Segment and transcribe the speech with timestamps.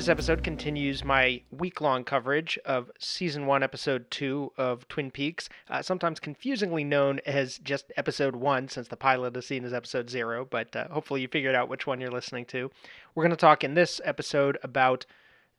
[0.00, 5.50] This episode continues my week long coverage of season one, episode two of Twin Peaks,
[5.68, 10.08] uh, sometimes confusingly known as just episode one, since the pilot is seen as episode
[10.08, 12.70] zero, but uh, hopefully you figured out which one you're listening to.
[13.14, 15.04] We're going to talk in this episode about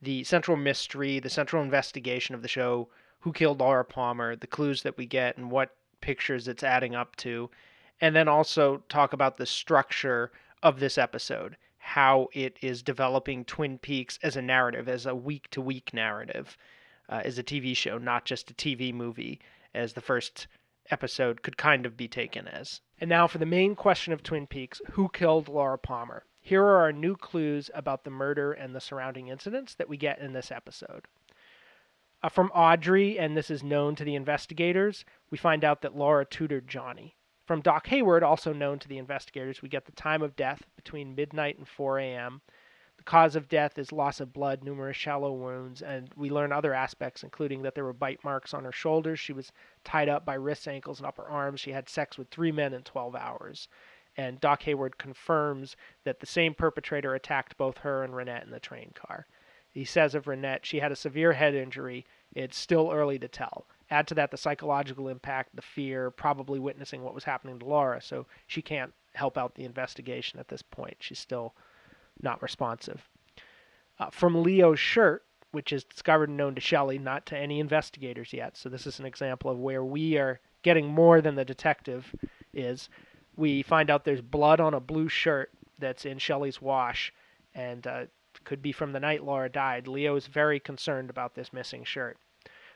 [0.02, 2.90] the central mystery, the central investigation of the show
[3.20, 7.16] who killed Laura Palmer, the clues that we get, and what pictures it's adding up
[7.18, 7.52] to,
[8.02, 10.32] and then also talk about the structure
[10.64, 15.50] of this episode, how it is developing Twin Peaks as a narrative, as a week
[15.50, 16.58] to week narrative,
[17.10, 19.42] uh, as a TV show, not just a TV movie,
[19.74, 20.48] as the first
[20.90, 22.82] episode could kind of be taken as.
[23.00, 26.24] And now for the main question of Twin Peaks who killed Laura Palmer?
[26.40, 30.20] Here are our new clues about the murder and the surrounding incidents that we get
[30.20, 31.06] in this episode.
[32.24, 36.26] Uh, from Audrey, and this is known to the investigators, we find out that Laura
[36.26, 37.16] tutored Johnny.
[37.52, 41.16] From Doc Hayward, also known to the investigators, we get the time of death between
[41.16, 42.40] midnight and 4 a.m.
[42.96, 46.74] The cause of death is loss of blood, numerous shallow wounds, and we learn other
[46.74, 49.20] aspects, including that there were bite marks on her shoulders.
[49.20, 49.52] She was
[49.84, 51.60] tied up by wrists, ankles, and upper arms.
[51.60, 53.68] She had sex with three men in 12 hours.
[54.16, 58.62] And Doc Hayward confirms that the same perpetrator attacked both her and Ronette in the
[58.62, 59.28] train car.
[59.70, 62.06] He says of Ronette, she had a severe head injury.
[62.34, 63.66] It's still early to tell.
[63.92, 68.02] Add to that the psychological impact, the fear, probably witnessing what was happening to Laura,
[68.02, 70.96] so she can't help out the investigation at this point.
[71.00, 71.54] She's still
[72.22, 73.08] not responsive.
[74.00, 78.32] Uh, from Leo's shirt, which is discovered and known to Shelley, not to any investigators
[78.32, 78.56] yet.
[78.56, 82.16] So this is an example of where we are getting more than the detective
[82.54, 82.88] is.
[83.36, 87.14] We find out there's blood on a blue shirt that's in Shelley's wash,
[87.54, 88.06] and uh,
[88.46, 89.88] could be from the night Laura died.
[89.88, 92.18] Leo is very concerned about this missing shirt.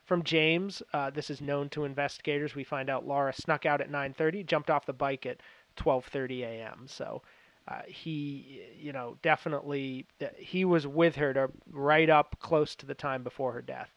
[0.05, 2.53] From James, uh, this is known to investigators.
[2.53, 5.41] We find out Laura snuck out at 9:30, jumped off the bike at
[5.77, 6.85] 12:30 a.m.
[6.87, 7.23] So
[7.67, 10.05] uh, he, you know, definitely
[10.37, 13.95] he was with her to right up close to the time before her death.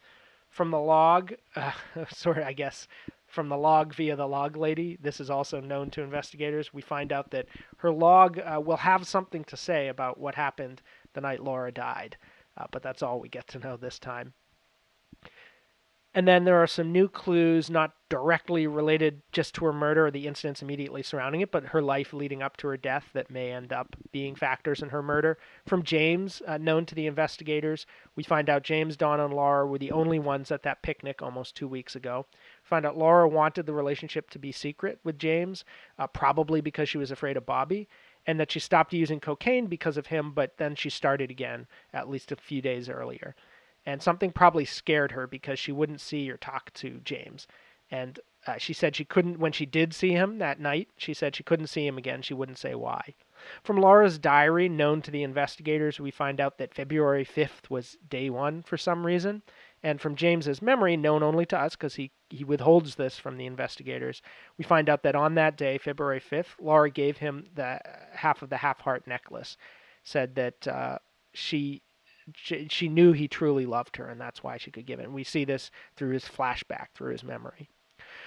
[0.49, 1.73] From the log, uh,
[2.09, 2.87] sort of, I guess,
[3.27, 4.97] from the log via the log lady.
[4.99, 6.73] This is also known to investigators.
[6.73, 7.45] We find out that
[7.77, 10.81] her log uh, will have something to say about what happened
[11.13, 12.17] the night Laura died,
[12.57, 14.33] uh, but that's all we get to know this time.
[16.15, 20.11] And then there are some new clues, not directly related just to her murder or
[20.11, 23.51] the incidents immediately surrounding it, but her life leading up to her death that may
[23.51, 25.37] end up being factors in her murder.
[25.67, 29.77] From James, uh, known to the investigators, we find out James, Dawn, and Laura were
[29.77, 32.25] the only ones at that picnic almost two weeks ago.
[32.63, 35.63] Find out Laura wanted the relationship to be secret with James,
[35.99, 37.87] uh, probably because she was afraid of Bobby,
[38.25, 42.09] and that she stopped using cocaine because of him, but then she started again at
[42.09, 43.35] least a few days earlier
[43.85, 47.47] and something probably scared her because she wouldn't see or talk to James.
[47.91, 51.35] And uh, she said she couldn't, when she did see him that night, she said
[51.35, 52.21] she couldn't see him again.
[52.21, 53.15] She wouldn't say why.
[53.63, 58.29] From Laura's diary, known to the investigators, we find out that February 5th was day
[58.29, 59.41] one for some reason.
[59.81, 63.45] And from James's memory, known only to us because he, he withholds this from the
[63.45, 64.21] investigators,
[64.57, 67.79] we find out that on that day, February 5th, Laura gave him the
[68.11, 69.57] half of the half heart necklace.
[70.03, 70.99] Said that uh,
[71.33, 71.81] she
[72.35, 75.05] she, she knew he truly loved her, and that's why she could give it.
[75.05, 77.69] And we see this through his flashback, through his memory.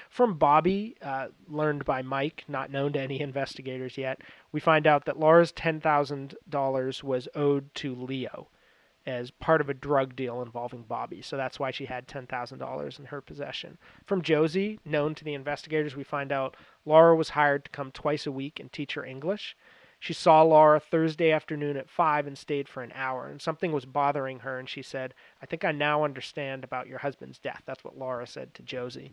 [0.09, 4.21] From Bobby, uh, learned by Mike, not known to any investigators yet,
[4.53, 8.49] we find out that Laura's $10,000 was owed to Leo
[9.07, 11.23] as part of a drug deal involving Bobby.
[11.23, 13.79] So that's why she had $10,000 in her possession.
[14.05, 18.27] From Josie, known to the investigators, we find out Laura was hired to come twice
[18.27, 19.57] a week and teach her English.
[20.03, 23.85] She saw Laura Thursday afternoon at 5 and stayed for an hour, and something was
[23.85, 27.63] bothering her, and she said, I think I now understand about your husband's death.
[27.67, 29.13] That's what Laura said to Josie.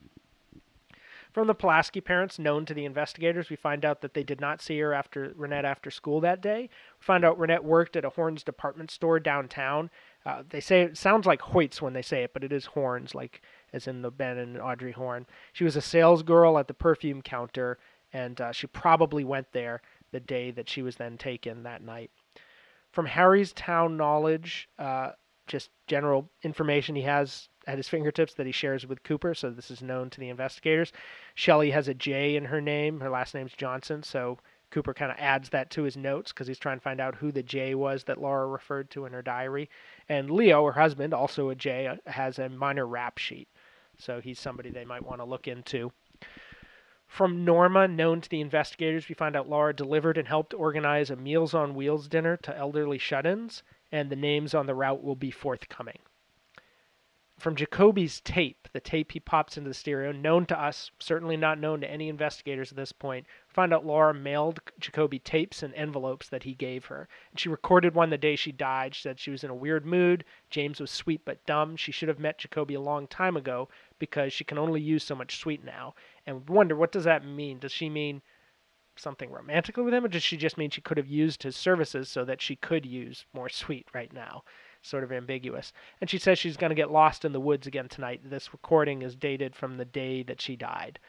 [1.31, 4.63] From the Pulaski parents, known to the investigators, we find out that they did not
[4.63, 6.61] see her after Ronette after school that day.
[6.61, 9.91] We find out Ronette worked at a Horne's department store downtown.
[10.25, 13.13] Uh, they say it sounds like Hoyts when they say it, but it is Horne's,
[13.13, 15.27] like as in the Ben and Audrey Horne.
[15.53, 17.77] She was a sales girl at the perfume counter,
[18.12, 22.11] and uh, she probably went there the day that she was then taken that night.
[22.91, 25.11] From Harry's town knowledge, uh,
[25.47, 29.69] just general information he has at his fingertips that he shares with Cooper, so this
[29.69, 30.91] is known to the investigators.
[31.35, 33.00] Shelley has a J in her name.
[33.00, 34.38] Her last name's Johnson, so
[34.71, 37.31] Cooper kind of adds that to his notes because he's trying to find out who
[37.31, 39.69] the J was that Laura referred to in her diary.
[40.07, 43.47] And Leo, her husband, also a J, uh, has a minor rap sheet.
[43.97, 45.91] So he's somebody they might want to look into.
[47.09, 51.15] From Norma, known to the investigators, we find out Laura delivered and helped organize a
[51.15, 55.15] Meals on Wheels dinner to elderly shut ins, and the names on the route will
[55.15, 56.00] be forthcoming.
[57.39, 61.57] from Jacoby's tape, the tape he pops into the stereo, known to us, certainly not
[61.57, 66.27] known to any investigators at this point, find out Laura mailed Jacoby tapes and envelopes
[66.27, 67.07] that he gave her.
[67.31, 68.94] And she recorded one the day she died.
[68.94, 70.25] She said she was in a weird mood.
[70.50, 71.77] James was sweet but dumb.
[71.77, 73.69] She should have met Jacoby a long time ago
[74.00, 75.95] because she can only use so much sweet now.
[76.30, 77.60] And wonder, what does that mean?
[77.60, 78.22] Does she mean
[78.96, 82.10] something romantically with him, or does she just mean she could have used his services
[82.10, 84.44] so that she could use more sweet right now?
[84.81, 85.74] sort of ambiguous.
[86.00, 88.22] And she says she's going to get lost in the woods again tonight.
[88.24, 91.00] This recording is dated from the day that she died.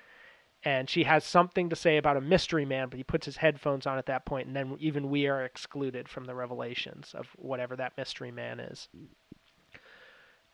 [0.62, 3.86] And she has something to say about a mystery man, but he puts his headphones
[3.86, 7.76] on at that point, and then even we are excluded from the revelations of whatever
[7.76, 8.88] that mystery man is.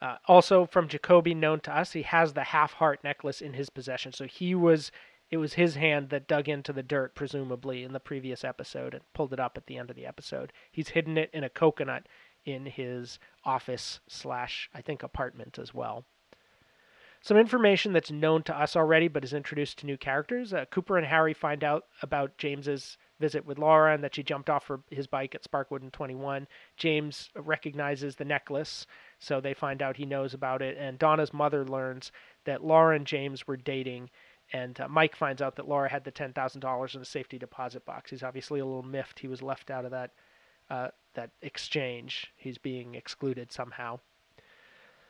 [0.00, 3.70] Uh, also, from Jacoby, known to us, he has the half heart necklace in his
[3.70, 4.12] possession.
[4.12, 4.92] So he was,
[5.30, 9.02] it was his hand that dug into the dirt, presumably, in the previous episode and
[9.14, 10.52] pulled it up at the end of the episode.
[10.70, 12.06] He's hidden it in a coconut
[12.44, 16.04] in his office slash I think apartment as well.
[17.22, 20.52] Some information that's known to us already, but is introduced to new characters.
[20.52, 24.50] Uh, Cooper and Harry find out about James's visit with Laura and that she jumped
[24.50, 26.46] off her, his bike at Sparkwood in 21.
[26.76, 28.86] James recognizes the necklace,
[29.18, 30.76] so they find out he knows about it.
[30.78, 32.12] And Donna's mother learns
[32.44, 34.10] that Laura and James were dating.
[34.52, 38.10] And uh, Mike finds out that Laura had the $10,000 in a safety deposit box.
[38.10, 40.12] He's obviously a little miffed he was left out of that
[40.68, 42.32] uh, that exchange.
[42.36, 44.00] He's being excluded somehow.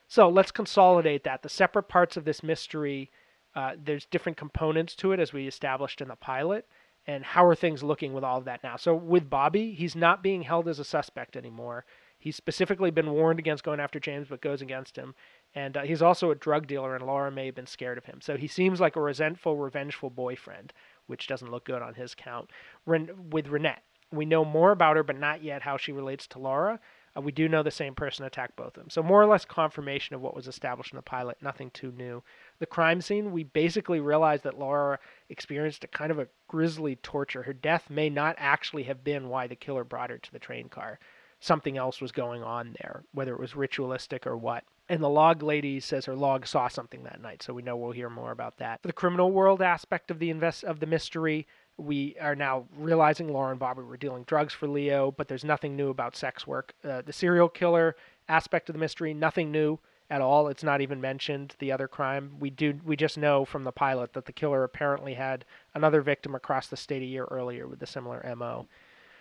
[0.08, 1.43] So let's consolidate that.
[1.43, 3.11] The separate parts of this mystery,
[3.55, 6.67] uh, there's different components to it as we established in the pilot.
[7.06, 8.76] And how are things looking with all of that now?
[8.76, 11.85] So with Bobby, he's not being held as a suspect anymore.
[12.19, 15.14] He's specifically been warned against going after James, but goes against him.
[15.55, 18.20] And uh, he's also a drug dealer, and Laura may have been scared of him.
[18.20, 20.73] So he seems like a resentful, revengeful boyfriend,
[21.06, 22.50] which doesn't look good on his count.
[22.87, 26.38] Ren- with Ronette, we know more about her, but not yet how she relates to
[26.38, 26.81] Laura.
[27.17, 28.91] Uh, we do know the same person attacked both of them.
[28.91, 32.23] So, more or less confirmation of what was established in the pilot, nothing too new.
[32.58, 34.99] The crime scene, we basically realized that Laura
[35.29, 37.43] experienced a kind of a grisly torture.
[37.43, 40.69] Her death may not actually have been why the killer brought her to the train
[40.69, 40.99] car.
[41.41, 44.64] Something else was going on there, whether it was ritualistic or what.
[44.88, 47.93] And the log lady says her log saw something that night, so we know we'll
[47.93, 48.81] hear more about that.
[48.81, 53.31] For the criminal world aspect of the invest of the mystery, we are now realizing
[53.31, 56.73] Laura and Bobby were dealing drugs for Leo, but there's nothing new about sex work.
[56.82, 57.97] Uh, the serial killer
[58.29, 59.79] aspect of the mystery, nothing new
[60.11, 60.49] at all.
[60.49, 61.55] It's not even mentioned.
[61.58, 65.14] The other crime, we do, we just know from the pilot that the killer apparently
[65.14, 65.44] had
[65.75, 68.67] another victim across the state a year earlier with a similar mo.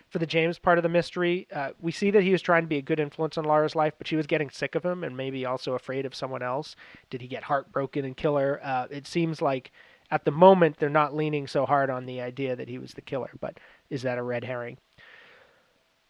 [0.08, 2.68] For the James part of the mystery, uh, we see that he was trying to
[2.68, 5.16] be a good influence on Lara's life, but she was getting sick of him and
[5.16, 6.76] maybe also afraid of someone else.
[7.10, 8.60] Did he get heartbroken and kill her?
[8.62, 9.72] Uh, it seems like
[10.12, 13.00] at the moment they're not leaning so hard on the idea that he was the
[13.00, 13.58] killer, but
[13.90, 14.78] is that a red herring?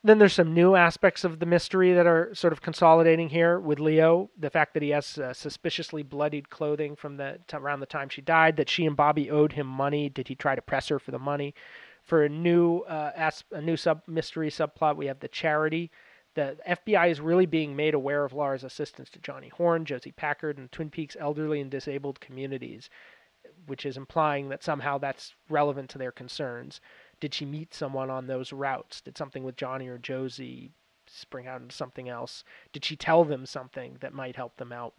[0.06, 3.80] Then there's some new aspects of the mystery that are sort of consolidating here with
[3.80, 4.30] Leo.
[4.38, 8.08] The fact that he has uh, suspiciously bloodied clothing from the t- around the time
[8.08, 8.56] she died.
[8.56, 10.08] That she and Bobby owed him money.
[10.08, 11.56] Did he try to press her for the money?
[12.04, 15.90] For a new uh, as- a new sub mystery subplot, we have the charity.
[16.34, 20.56] The FBI is really being made aware of Laura's assistance to Johnny Horne, Josie Packard,
[20.56, 22.90] and Twin Peaks elderly and disabled communities
[23.66, 26.80] which is implying that somehow that's relevant to their concerns.
[27.20, 29.00] Did she meet someone on those routes?
[29.00, 30.70] Did something with Johnny or Josie
[31.06, 32.44] spring out into something else?
[32.72, 34.94] Did she tell them something that might help them out?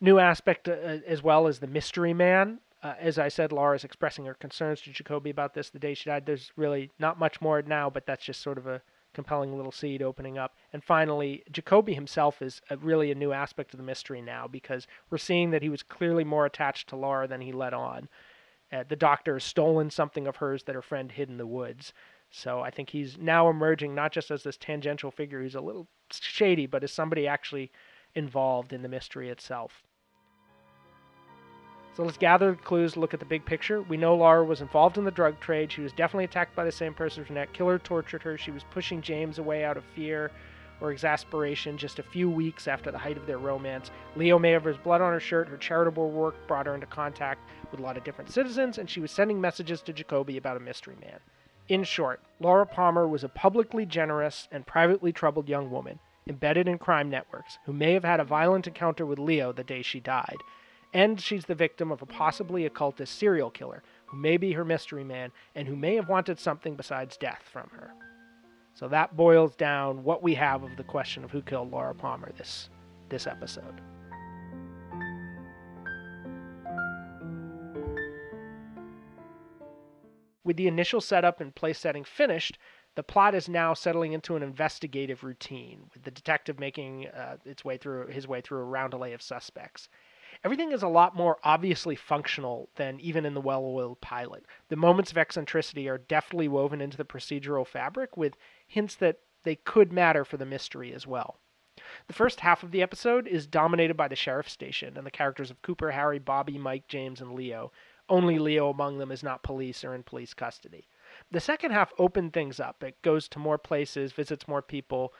[0.00, 2.60] New aspect uh, as well as the mystery man.
[2.82, 6.08] Uh, as I said, Laura's expressing her concerns to Jacoby about this the day she
[6.08, 6.24] died.
[6.24, 8.80] There's really not much more now, but that's just sort of a
[9.12, 10.54] compelling little seed opening up.
[10.72, 14.86] And finally, Jacoby himself is a, really a new aspect of the mystery now because
[15.10, 18.08] we're seeing that he was clearly more attached to Laura than he let on.
[18.72, 21.92] Uh, the doctor has stolen something of hers that her friend hid in the woods.
[22.30, 25.88] So I think he's now emerging not just as this tangential figure who's a little
[26.10, 27.72] shady, but as somebody actually
[28.14, 29.82] involved in the mystery itself.
[31.96, 33.82] So let's gather the clues, look at the big picture.
[33.82, 35.72] We know Laura was involved in the drug trade.
[35.72, 37.52] She was definitely attacked by the same person Jeanette.
[37.52, 38.38] Killer tortured her.
[38.38, 40.30] She was pushing James away out of fear
[40.80, 43.90] or exasperation just a few weeks after the height of their romance.
[44.16, 45.48] Leo may have his blood on her shirt.
[45.48, 49.00] Her charitable work brought her into contact with a lot of different citizens, and she
[49.00, 51.18] was sending messages to Jacoby about a mystery man.
[51.68, 56.78] In short, Laura Palmer was a publicly generous and privately troubled young woman, embedded in
[56.78, 60.38] crime networks, who may have had a violent encounter with Leo the day she died
[60.92, 65.04] and she's the victim of a possibly occultist serial killer who may be her mystery
[65.04, 67.92] man and who may have wanted something besides death from her.
[68.74, 72.32] So that boils down what we have of the question of who killed Laura Palmer
[72.36, 72.70] this
[73.10, 73.80] this episode.
[80.42, 82.58] With the initial setup and place setting finished,
[82.96, 87.64] The plot is now settling into an investigative routine, with the detective making uh, its
[87.64, 89.88] way through his way through a roundelay of suspects.
[90.44, 94.44] Everything is a lot more obviously functional than even in the well-oiled pilot.
[94.68, 98.34] The moments of eccentricity are deftly woven into the procedural fabric, with
[98.70, 101.40] hints that they could matter for the mystery as well.
[102.06, 105.50] The first half of the episode is dominated by the sheriff's station and the characters
[105.50, 107.72] of Cooper, Harry, Bobby, Mike, James, and Leo.
[108.08, 110.86] Only Leo among them is not police or in police custody.
[111.32, 112.84] The second half opened things up.
[112.84, 115.12] It goes to more places, visits more people,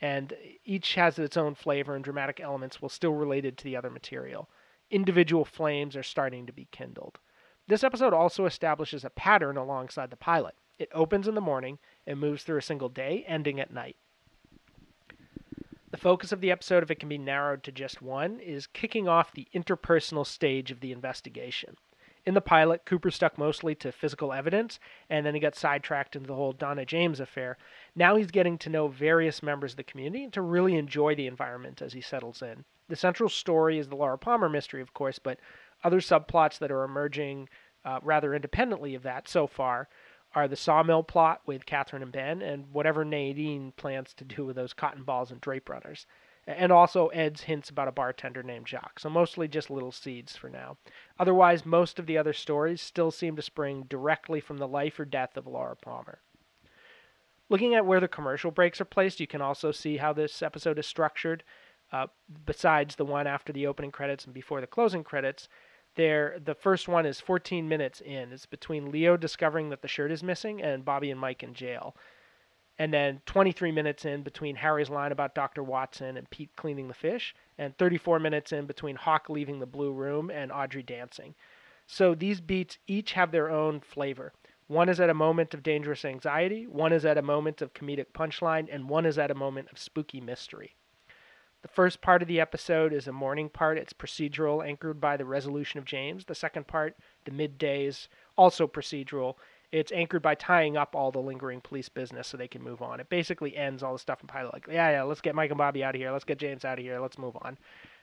[0.00, 0.32] and
[0.64, 4.48] each has its own flavor and dramatic elements while still related to the other material.
[4.90, 7.18] Individual flames are starting to be kindled.
[7.66, 10.54] This episode also establishes a pattern alongside the pilot.
[10.78, 13.96] It opens in the morning and moves through a single day, ending at night.
[15.90, 19.06] The focus of the episode, if it can be narrowed to just one, is kicking
[19.06, 21.76] off the interpersonal stage of the investigation.
[22.26, 24.80] In the pilot, Cooper stuck mostly to physical evidence,
[25.10, 27.58] and then he got sidetracked into the whole Donna James affair.
[27.94, 31.26] Now he's getting to know various members of the community and to really enjoy the
[31.26, 32.64] environment as he settles in.
[32.88, 35.38] The central story is the Laura Palmer mystery, of course, but
[35.84, 37.48] other subplots that are emerging
[37.84, 39.88] uh, rather independently of that so far
[40.34, 44.56] are the sawmill plot with Catherine and Ben, and whatever Nadine plans to do with
[44.56, 46.06] those cotton balls and drape runners.
[46.46, 48.98] And also Ed's hints about a bartender named Jacques.
[48.98, 50.76] So mostly just little seeds for now.
[51.18, 55.06] Otherwise, most of the other stories still seem to spring directly from the life or
[55.06, 56.18] death of Laura Palmer.
[57.48, 60.78] Looking at where the commercial breaks are placed, you can also see how this episode
[60.78, 61.44] is structured.
[61.92, 62.08] Uh,
[62.44, 65.48] besides the one after the opening credits and before the closing credits,
[65.96, 68.32] there the first one is 14 minutes in.
[68.32, 71.96] It's between leo discovering that the shirt is missing and bobby and mike in jail.
[72.78, 76.94] And then 23 minutes in between harry's line about dr watson and pete cleaning the
[76.94, 81.34] fish and 34 minutes in between hawk leaving the blue room and audrey dancing.
[81.86, 84.32] So these beats each have their own flavor.
[84.66, 88.12] One is at a moment of dangerous anxiety one is at a moment of comedic
[88.14, 90.74] punchline and one is at a moment of spooky mystery
[91.64, 93.78] the first part of the episode is a morning part.
[93.78, 96.26] It's procedural, anchored by the resolution of James.
[96.26, 96.94] The second part,
[97.24, 99.36] the midday, is also procedural.
[99.72, 103.00] It's anchored by tying up all the lingering police business so they can move on.
[103.00, 104.52] It basically ends all the stuff in pilot.
[104.52, 106.12] Like, yeah, yeah, let's get Mike and Bobby out of here.
[106.12, 107.00] Let's get James out of here.
[107.00, 107.56] Let's move on.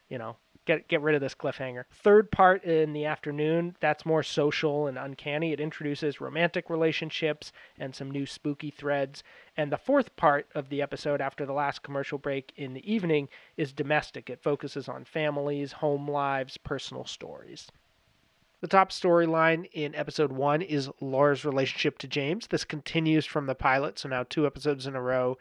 [0.09, 1.85] You know, get get rid of this cliffhanger.
[1.91, 5.53] Third part in the afternoon, that's more social and uncanny.
[5.53, 9.23] It introduces romantic relationships and some new spooky threads.
[9.57, 13.29] And the fourth part of the episode after the last commercial break in the evening
[13.57, 14.29] is domestic.
[14.29, 17.67] It focuses on families, home lives, personal stories.
[18.61, 22.45] The top storyline in episode one is Laura's relationship to James.
[22.45, 25.39] This continues from the pilot, so now two episodes in a row.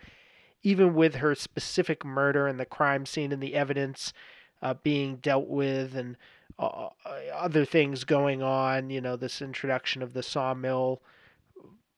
[0.63, 4.15] Even with her specific murder and the crime scene and the evidence,
[4.63, 6.17] uh, being dealt with and
[6.59, 8.91] uh, uh, other things going on.
[8.91, 11.03] You know, this introduction of the sawmill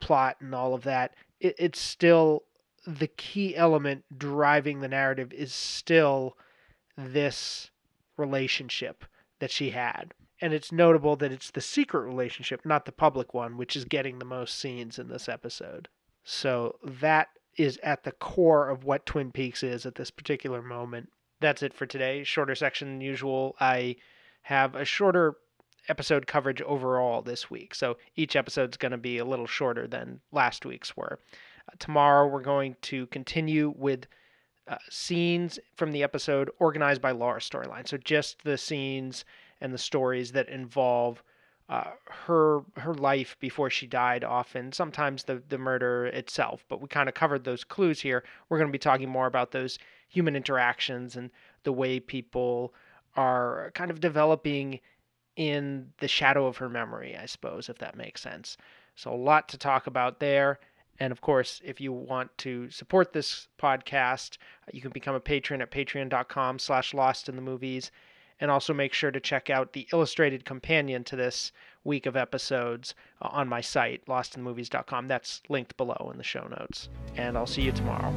[0.01, 1.15] plot and all of that.
[1.41, 2.45] It, it's still
[2.87, 6.37] the key element driving the narrative is still
[6.97, 7.71] this
[8.17, 9.05] relationship
[9.39, 10.15] that she had.
[10.41, 14.19] And it's notable that it's the secret relationship, not the public one, which is getting
[14.19, 15.89] the most scenes in this episode.
[16.25, 21.11] So that is at the core of what Twin Peaks is at this particular moment
[21.43, 22.25] that's it for today.
[22.25, 23.57] Shorter section than usual.
[23.61, 23.97] I
[24.43, 25.37] have a shorter
[25.89, 27.75] episode coverage overall this week.
[27.75, 31.19] So each episode's going to be a little shorter than last week's were.
[31.69, 34.07] Uh, tomorrow we're going to continue with
[34.69, 37.87] uh, scenes from the episode organized by Laura's storyline.
[37.89, 39.25] So just the scenes
[39.61, 41.23] and the stories that involve
[41.69, 41.91] uh,
[42.27, 47.09] her her life before she died often sometimes the the murder itself but we kind
[47.09, 49.79] of covered those clues here we're going to be talking more about those
[50.13, 51.31] human interactions and
[51.65, 52.75] the way people
[53.17, 54.81] are kind of developing
[55.37, 58.57] in the shadow of her memory, I suppose, if that makes sense.
[58.95, 60.61] So, a lot to talk about there.
[61.01, 64.37] And of course, if you want to support this podcast,
[64.73, 67.91] you can become a patron at patreon.com slash lost in the movies.
[68.41, 71.53] And also make sure to check out the illustrated companion to this
[71.85, 75.09] week of episodes uh, on my site, lostinthemovies.com.
[75.09, 76.89] That's linked below in the show notes.
[77.17, 78.13] And I'll see you tomorrow.